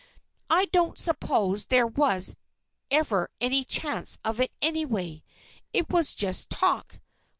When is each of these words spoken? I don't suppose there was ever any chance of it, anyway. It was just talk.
I 0.49 0.65
don't 0.73 0.97
suppose 0.97 1.65
there 1.67 1.85
was 1.85 2.35
ever 2.89 3.29
any 3.39 3.63
chance 3.63 4.17
of 4.25 4.39
it, 4.39 4.51
anyway. 4.59 5.21
It 5.73 5.91
was 5.91 6.15
just 6.15 6.49
talk. 6.49 6.99